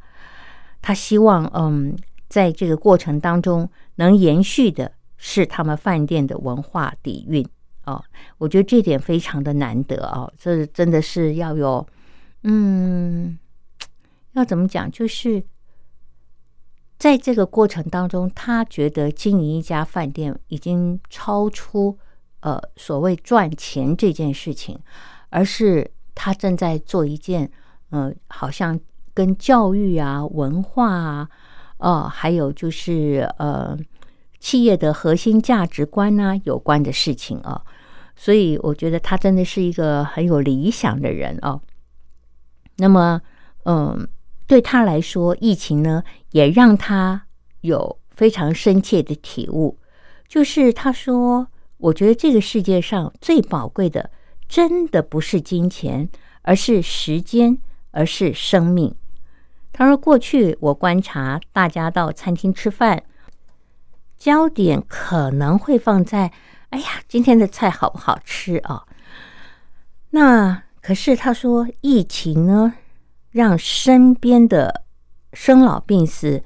[0.82, 1.98] 他希望，嗯，
[2.30, 7.46] 在这个过程当中能延续的是他们饭店的文化底蕴
[7.86, 8.02] 哦。
[8.38, 11.86] 我觉得这点非常的难得哦，这真的是要有，
[12.44, 13.38] 嗯，
[14.34, 14.90] 要怎么讲？
[14.92, 15.44] 就是
[16.98, 21.98] 在这个过程当中，他觉得经营一家饭店已经超出
[22.40, 24.80] 呃所谓赚钱这件事情，
[25.30, 27.50] 而是他正在做一件，
[27.92, 28.78] 呃，好像。
[29.18, 31.28] 跟教育啊、文化啊，
[31.80, 33.76] 呃，还有就是呃，
[34.40, 37.64] 企业的核心价值观啊有关的事情啊，
[38.16, 41.60] 所以我觉得他真的是一个很有理想的人哦。
[42.76, 43.20] 那么，
[43.66, 44.08] 嗯，
[44.46, 47.26] 对他来说，疫情呢也让他
[47.62, 49.80] 有非常深切的体悟，
[50.28, 54.12] 就是他说：“我觉得这个世界上最宝贵的，
[54.48, 56.10] 真的不是金钱，
[56.42, 57.58] 而是时间，
[57.92, 58.96] 而是生命。”
[59.74, 63.04] 他说：“过去我观察大家到餐厅吃饭，
[64.18, 66.32] 焦点可能会放在
[66.72, 68.84] ‘哎呀，今天的菜好不好吃啊？’
[70.12, 72.74] 那可是他说，疫情呢，
[73.32, 74.84] 让身边的
[75.34, 76.44] 生老病死，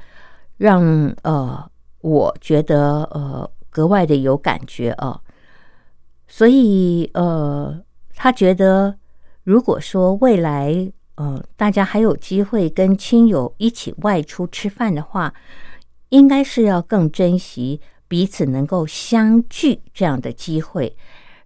[0.58, 5.22] 让呃，我觉得呃格外的有感觉啊。
[6.28, 7.80] 所以呃，
[8.22, 8.96] 他觉得
[9.44, 15.32] 如果说未来。”呃，大家还有机会跟亲友一起外出吃饭的话，
[16.10, 20.96] 应该是要更珍惜彼此能够相聚这样的机会。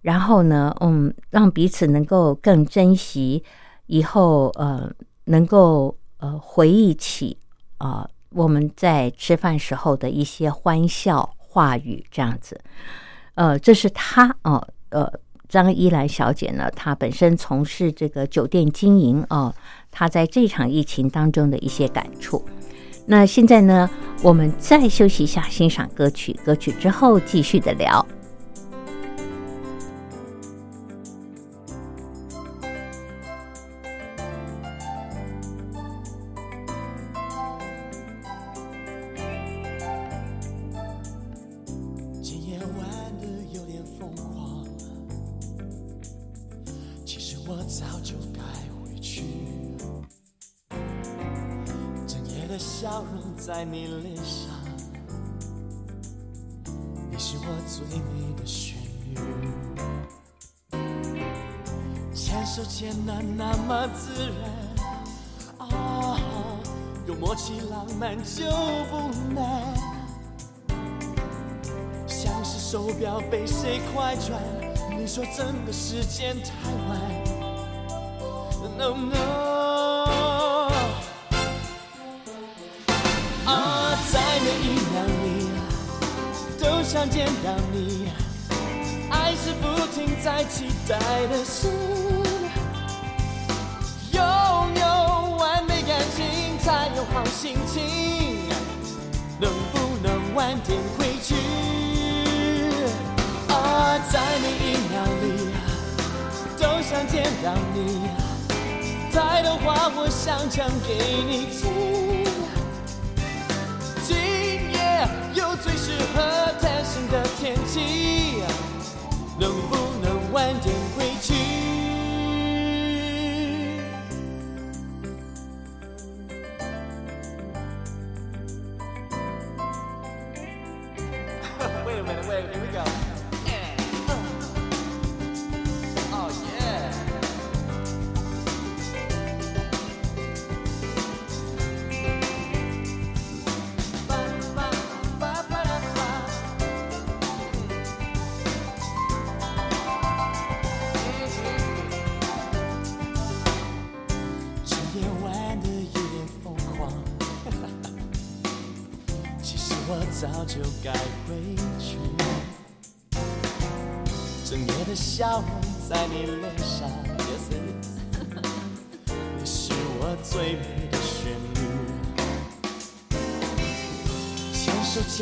[0.00, 3.44] 然后呢，嗯，让彼此能够更珍惜
[3.86, 4.90] 以后呃，
[5.24, 7.36] 能够呃回忆起
[7.76, 12.58] 啊我们在吃饭时候的一些欢笑话语，这样子。
[13.34, 15.12] 呃，这是他哦，呃。
[15.48, 19.54] 张依兰小姐呢，她本身从事这个酒店经营哦，
[19.90, 22.44] 她在这场疫情当中的一些感触。
[23.06, 23.88] 那现在呢，
[24.22, 28.04] 我们再休息一下，欣赏歌曲，歌曲之后继续的聊。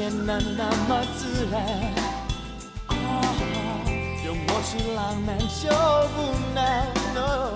[0.05, 0.39] 手牵那
[0.87, 1.55] 么自然。
[2.89, 2.93] 哦，
[4.25, 5.71] 有默契浪漫就
[6.15, 6.17] 不
[6.55, 6.87] 难。
[7.17, 7.55] 哦，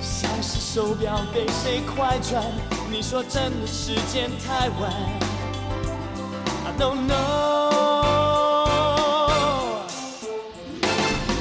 [0.00, 2.42] 像是手表给谁快转，
[2.90, 4.90] 你说真的时间太晚。
[6.64, 7.14] I don't know。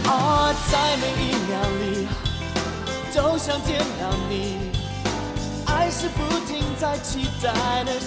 [0.05, 2.07] 啊，在每一秒里
[3.15, 4.57] 都想见到你，
[5.65, 7.98] 爱是不停在期待的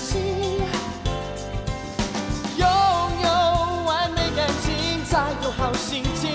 [5.91, 6.32] 有好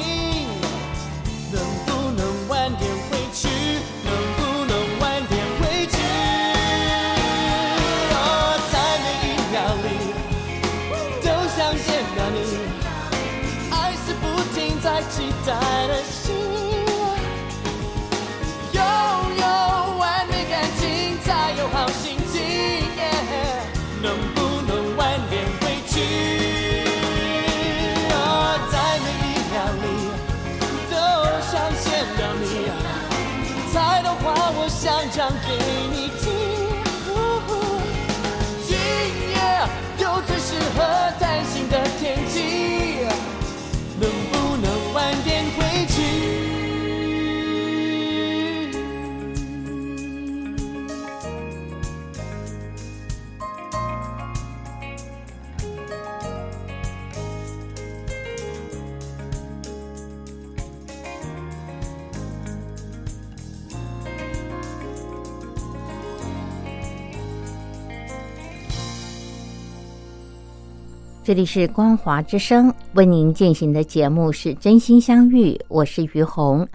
[71.27, 76.65] 这里是光华之声为您进行的节目是真心相遇，我是于红。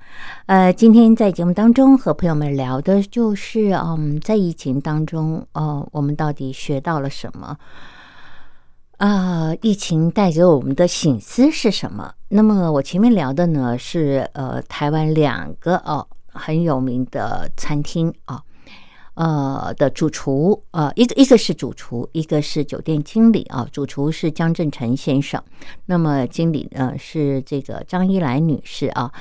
[0.44, 7.56] 呃，今天在节目当中和朋友们聊的就是，嗯，在疫情当中，呃，我们到底学到了什么？
[8.98, 12.12] 啊、疫情带给我们的醒思是什么？
[12.28, 18.42] 那么我前面聊的呢是呃台湾两个哦很有名的餐厅啊。
[19.14, 23.68] 呃的主厨，呃，一个一个是主厨，一个是酒店经理啊。
[23.70, 25.42] 主厨是江正成先生，
[25.84, 29.12] 那么经理呢是这个张一来女士啊。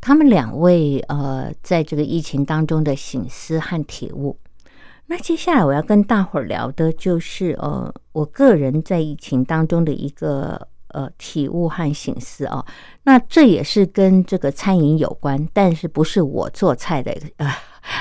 [0.00, 4.38] 他们两位呃，在这个疫情当中的醒思和体悟。
[5.06, 12.64] 那接下来我要跟大伙儿聊的就是呃，我个人在疫情当中的一个呃体悟和醒思啊。
[13.04, 17.50] 那这也是跟这个餐饮有关，但是不是我做菜的呃，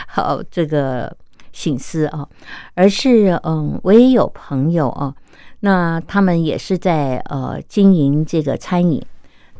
[0.08, 1.16] 好这个。
[1.58, 2.30] 醒思啊，
[2.76, 5.12] 而是嗯，我也有朋友啊，
[5.62, 9.03] 那他们也是在呃经营这个餐饮。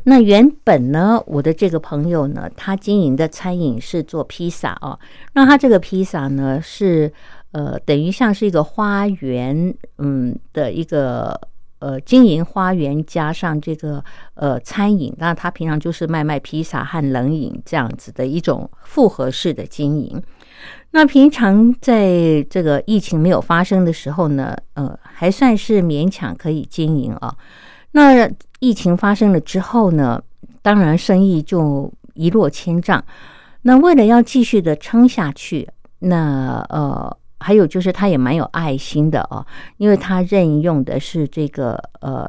[0.04, 4.96] 那原本呢，我的这个朋友呢，他经营的餐饮是做披萨啊。
[5.32, 7.12] 那他这个披萨呢，是
[7.50, 11.38] 呃等于像是一个花园，嗯的一个
[11.80, 14.02] 呃经营花园加上这个
[14.34, 15.12] 呃餐饮。
[15.18, 20.22] 那他平常就是卖卖披萨和冷饮这样子的一种复合式的经营。
[20.90, 27.34] 那平常在这个疫情没有发生的时候呢，呃，还算是勉强可以经营啊。
[27.92, 28.28] 那
[28.58, 30.20] 疫情发生了之后呢，
[30.62, 33.04] 当然生意就一落千丈。
[33.62, 35.68] 那为了要继续的撑下去，
[35.98, 39.44] 那呃，还有就是他也蛮有爱心的啊，
[39.76, 42.26] 因为他任用的是这个呃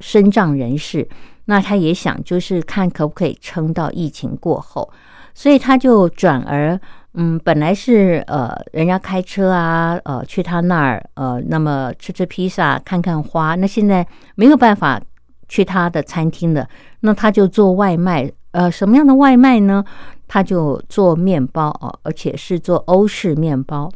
[0.00, 1.08] 身障人士，
[1.46, 4.92] 那他也想就是看可不可以撑到疫情过后，
[5.34, 6.80] 所以他就转而。
[7.16, 13.54] 嗯，本来是呃，人家开车啊，呃，去他那儿，呃，那么吃吃披萨，看看花。
[13.54, 14.04] 那现在
[14.34, 15.00] 没有办法
[15.48, 16.68] 去他的餐厅的，
[17.00, 18.28] 那他就做外卖。
[18.50, 19.84] 呃，什么样的外卖呢？
[20.26, 23.88] 他就做面包哦，而且是做欧式面包。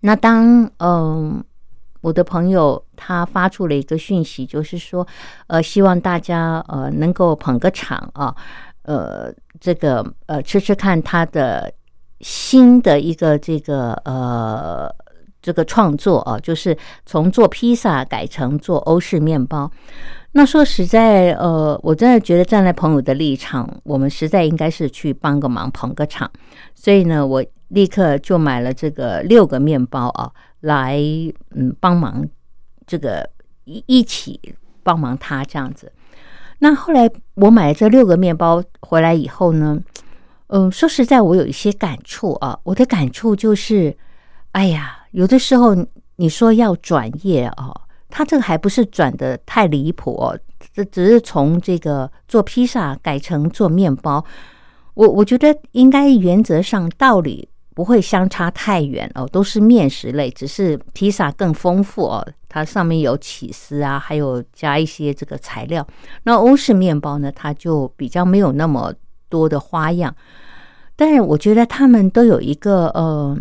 [0.00, 1.44] 那当嗯、
[2.00, 5.06] 我的朋友他发出了一个讯息，就是说，
[5.48, 8.34] 呃，希望大家呃能够捧个场啊，
[8.84, 9.30] 呃，
[9.60, 11.72] 这个呃吃吃看他的。
[12.22, 14.94] 新的一个这个呃
[15.40, 19.70] 这个创作啊，就是从做披萨改成做欧式面包。
[20.32, 26.30] 那说实在，呃，我真的觉得站在朋友的立场，我们实在应该是去帮个忙，捧个场。
[26.74, 30.30] 所以呢，我立刻就买了这个六个面包啊，
[30.60, 31.00] 来
[31.52, 32.22] 嗯帮忙
[32.86, 33.26] 这个
[33.64, 34.38] 一一起
[34.82, 35.90] 帮忙他这样子。
[36.60, 39.80] 那后来我买了这六个面包回来以后呢？
[40.48, 42.58] 嗯，说实在，我有一些感触啊。
[42.64, 43.96] 我的感触就是，
[44.52, 45.74] 哎呀，有的时候
[46.16, 47.72] 你说要转业啊，
[48.08, 50.38] 他这个还不是转的太离谱哦，
[50.74, 54.24] 这只是从这个做披萨改成做面包。
[54.94, 65.86] 我我觉得应该原则上道理不会相差太远哦，都是面食类，只是披萨更丰富哦，它上面有起司啊，还有加一些这个材料。
[66.24, 68.92] 那欧式面包呢，它就比较没有那么
[69.30, 70.14] 多的花样。
[70.96, 73.34] 但是我觉得他们都有一个呃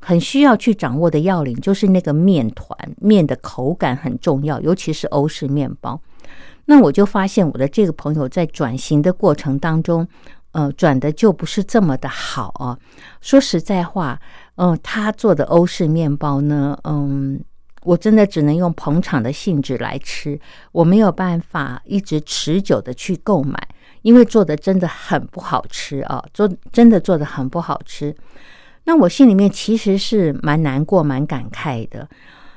[0.00, 6.00] 很需要去掌握的要领，就是那个面团面的口感很重要，尤其是欧式面包。
[6.66, 10.06] 那我就发现我的这个朋友在转型的过程当中，
[10.52, 12.78] 呃，转的就不是这么的好啊。
[13.20, 14.20] 说实在话，
[14.54, 17.42] 嗯、他做的欧式面包呢，嗯，
[17.82, 20.38] 我真的只能用捧场的性质来吃，
[20.72, 23.58] 我没有办法一直持久的去购买，
[24.02, 28.14] 因为做的真的很不好吃啊，做真的做的很不好吃。
[28.84, 32.08] 那我心里面其实是蛮难过、蛮感慨的，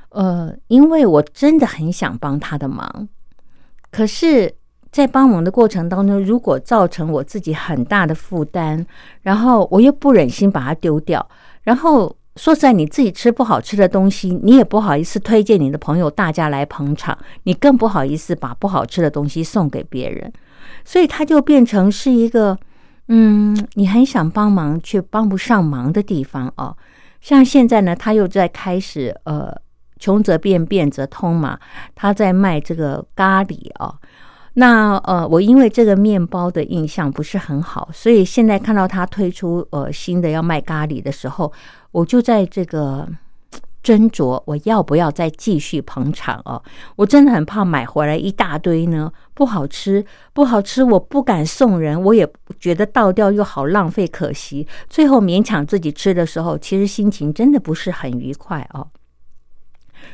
[0.09, 3.07] 呃，因为我真的很想帮他的忙，
[3.91, 4.55] 可是，
[4.91, 8.85] 在帮忙的过程当中，如果造成我自己很大的负担，
[9.21, 11.27] 然后我又不忍心把它丢掉，
[11.63, 20.31] 然后说实在，你自己吃不好吃的东西，你也不好意思推荐你的朋友大家来捧场，你更不好意思把不好吃的东西送给别人，
[20.83, 22.57] 所以它就变成是一个，
[23.07, 26.75] 嗯，你很想帮忙却帮不上忙的地方哦。
[27.21, 29.55] 像现在呢，他又在开始呃。
[29.99, 31.57] 穷则变，变则通嘛。
[31.95, 33.95] 他在卖这个咖喱哦。
[34.55, 41.53] 那呃，我因为这个面包的印象不是很好，所以现在看到他推出呃新的要卖咖喱的时候，
[41.93, 43.07] 我就在这个
[43.81, 46.61] 斟酌我要不要再继续捧场哦。
[46.97, 52.29] 我真的很怕买回来一大堆呢，不好吃，不好吃，我不敢送人，我也
[52.59, 54.67] 觉得倒掉又好浪费，可惜。
[54.89, 58.87] 最后勉强自己吃的时候，其实心情真的不是很愉快哦。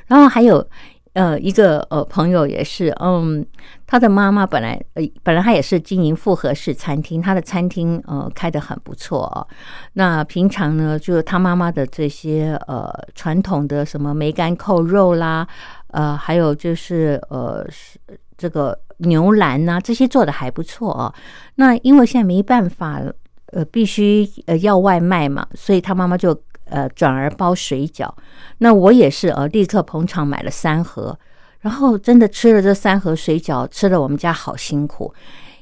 [0.08, 0.68] 然后还有，
[1.14, 3.46] 呃，一个呃朋友也是，嗯，
[3.88, 9.46] 他的妈妈本来呃本来他也是经营复合式餐厅，他的餐厅呃开的很不错哦。
[9.94, 15.48] 那平常呢，就是他妈妈的这些呃传统的什么梅干扣肉啦，
[15.88, 18.00] 呃，还有就是呃是
[18.38, 21.14] 这个牛腩呐、这些做的还不错哦。
[21.56, 23.02] 那因为现在没办法，
[23.48, 26.40] 呃，必须呃要外卖嘛，所以他妈妈就。
[26.70, 28.12] 呃，转而包水饺，
[28.60, 31.18] 那我也是呃，立刻捧场买了三盒，
[31.60, 35.14] 然后真的吃了这三盒水饺，吃的我们家好辛苦，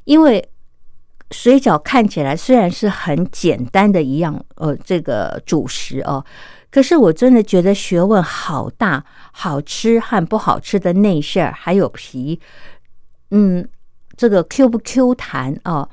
[0.03, 0.49] 因为
[1.32, 6.24] 水饺看起来虽然是很简单的一样呃这个主食哦，
[6.72, 12.39] 可是我真的觉得学问好大，好吃和不好吃的内馅还有皮，
[13.32, 13.68] 嗯，
[14.16, 15.89] 这个 Q 不 Q 弹啊，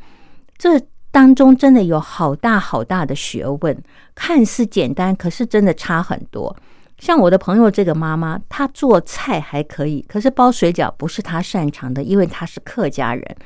[0.58, 0.80] 这。
[1.14, 3.80] 当中真的有好大好大的学问，
[4.16, 6.56] 看似简单，可是真的差很多。
[6.98, 13.36] 像我的朋友这个妈妈，她做菜还可以，可是包水饺不是她擅长的，因为她是客家人，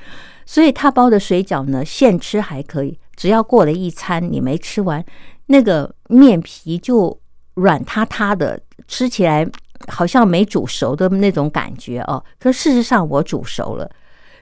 [0.47, 5.05] 所以她包的水饺呢，现吃还可以，只要过了一餐你没吃完，
[5.45, 7.21] 那个面皮就
[7.53, 9.47] 软塌塌的，吃起来
[9.89, 12.25] 好像没煮熟的那种感觉哦。
[12.41, 13.91] 可事实上我煮熟了。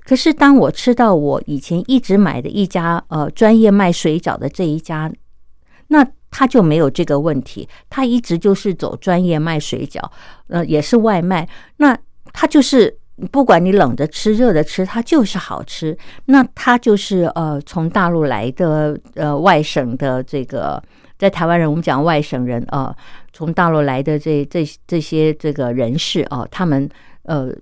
[0.06, 5.12] 可是当我吃到我以前一直买的一家呃专业卖水饺的这一家，
[5.88, 10.00] 那他就没有这个问题，他一直就是走专业卖水饺，
[10.46, 11.48] 呃也是外卖，
[11.78, 11.98] 那
[12.32, 12.96] 他就是
[13.32, 15.96] 不管你冷的吃热的吃，它就是好吃。
[16.26, 20.80] 那他就是呃从大陆来的呃外省的这个
[21.18, 22.94] 在台湾人我们讲外省人啊，
[23.32, 26.88] 从大陆来的这这这些这个人士啊，他们
[27.24, 27.52] 呃。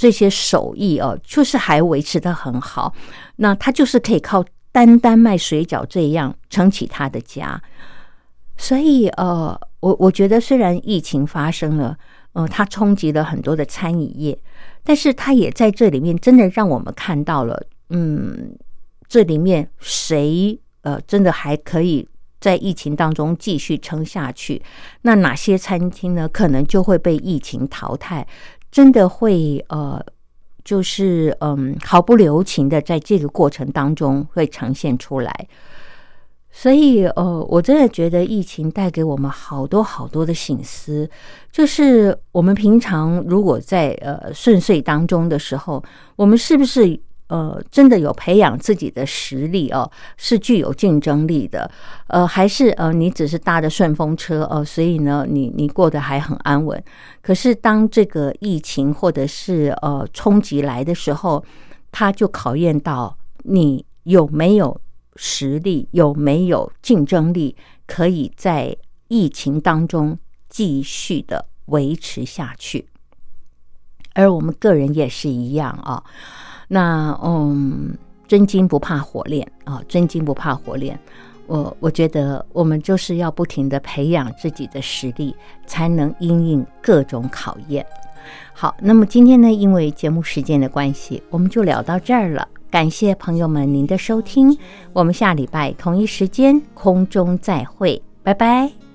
[0.00, 2.94] 这些手艺哦，就是还维持的很好。
[3.36, 4.42] 那他就是可以靠
[4.72, 7.62] 单单卖水饺这样撑起他的家。
[8.56, 11.98] 所以呃，我我觉得虽然疫情发生了，
[12.32, 14.38] 呃，它冲击了很多的餐饮业，
[14.82, 18.56] 但是它也在这里面真的让我们看到了，嗯，
[19.06, 22.08] 这里面谁呃真的还可以
[22.40, 24.62] 在疫情当中继续撑下去？
[25.02, 28.26] 那哪些餐厅呢，可能就会被疫情淘汰？
[28.70, 30.04] 真的会呃，
[30.64, 35.48] 就是嗯，毫不留情的在这个过程当中会呈现出来。
[36.52, 41.08] 所以呃，我真的觉得疫情带给我们好多好多的醒思。
[41.52, 45.82] 就是我们平常如果在呃顺遂当中的时候，
[46.16, 47.00] 我们是不是？
[47.30, 51.70] 呃，真的有培养自己的实力哦，是具有竞争力的。
[52.08, 56.82] 呃，还是呃，你只是搭着顺风车哦，所以呢，你你过得还很安稳。
[57.22, 61.44] 可是当这个疫情或者是呃冲击来的时候，
[61.92, 64.80] 它就考验到你有没有
[65.14, 67.54] 实力，有没有竞争力，
[67.86, 68.76] 可以在
[69.06, 70.18] 疫情当中
[70.48, 72.88] 继续的维持下去。
[74.14, 76.02] 而我们个人也是一样啊。
[76.72, 77.96] 那嗯，
[78.28, 80.96] 真金不怕火炼啊，真金不怕火炼。
[81.48, 85.34] 我我觉得我们就是要不停的培养自己的实力，
[85.66, 87.84] 才能应应各种考验。
[88.52, 92.46] 好，那么今天呢，因为节目时间的关系，我们就聊到这儿了。
[92.70, 94.56] 感谢朋友们您的收听，
[94.92, 98.89] 我们下礼拜同一时间空中再会，拜拜。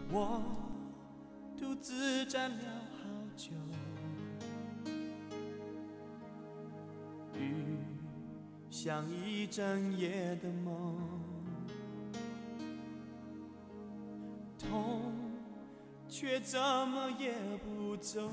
[8.85, 10.95] 像一整夜的梦，
[14.59, 15.11] 痛
[16.07, 17.33] 却怎么也
[17.63, 18.29] 不走，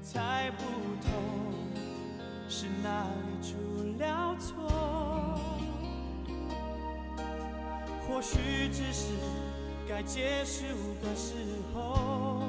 [0.00, 0.64] 猜不
[1.02, 1.10] 透
[2.48, 3.58] 是哪里出
[4.02, 5.38] 了错。
[8.08, 8.38] 或许
[8.72, 9.12] 只是
[9.86, 10.64] 该结束
[11.02, 11.34] 的时
[11.74, 12.40] 候。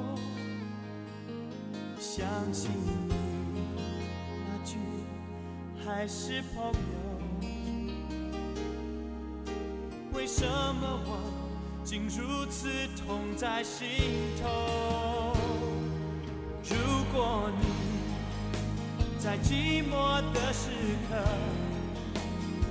[2.00, 3.21] 相信你
[5.84, 7.46] 还是朋友，
[10.12, 11.18] 为什么我
[11.84, 13.88] 竟如此痛在心
[14.42, 15.36] 头？
[16.64, 16.76] 如
[17.12, 17.66] 果你
[19.18, 20.70] 在寂寞的时
[21.10, 21.16] 刻。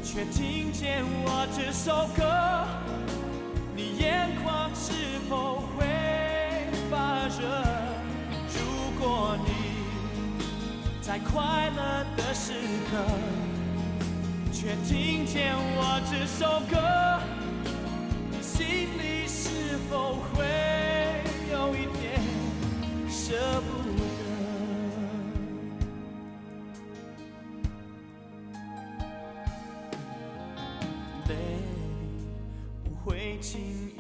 [0.04, 2.26] 却听见我这首歌，
[3.74, 4.92] 你眼眶是
[5.30, 5.86] 否会
[6.90, 7.48] 发热？
[8.50, 8.60] 如
[9.00, 9.61] 果你
[11.02, 12.54] 在快乐的时
[12.92, 12.96] 刻，
[14.54, 16.78] 却听见我这首歌，
[18.30, 20.46] 你心里是否会
[21.52, 22.22] 有一点
[23.10, 23.68] 舍不
[31.26, 31.30] 得？
[31.30, 31.36] 泪
[32.84, 33.91] 不会轻易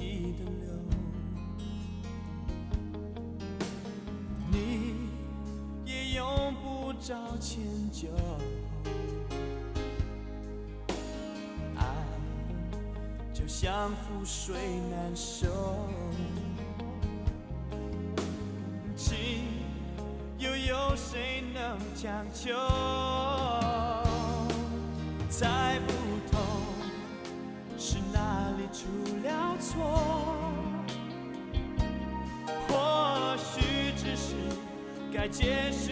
[7.02, 8.08] 找迁就。
[11.76, 11.84] 爱
[13.34, 13.48] 就？
[13.48, 14.56] 像覆水
[14.90, 15.48] 难收，
[18.96, 19.18] 情
[20.38, 22.54] 又有谁能强求？
[25.30, 25.92] 猜不
[26.32, 26.40] 透
[27.78, 28.88] 是哪里出
[29.28, 30.54] 了错，
[32.68, 34.36] 或许只是
[35.12, 35.92] 该结束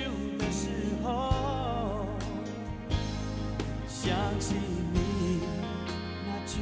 [1.10, 2.06] 哦。
[3.88, 4.56] 想起
[4.94, 5.42] 你
[6.26, 6.62] 那句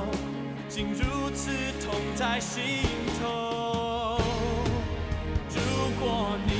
[0.68, 1.51] 竟如此
[1.82, 2.84] 痛在心
[3.22, 4.20] 头？
[5.51, 5.60] 如
[5.99, 6.51] 果你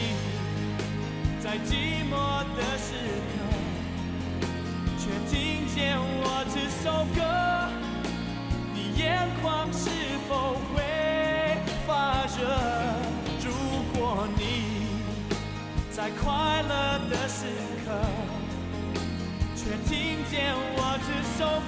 [1.42, 2.14] 在寂寞
[2.56, 2.88] 的时
[3.30, 3.34] 刻，
[4.98, 6.86] 却听见我这首
[7.16, 7.20] 歌，
[16.00, 16.32] 在快
[16.62, 17.46] 乐的时
[17.84, 17.92] 刻，
[19.54, 21.60] 却听见我只手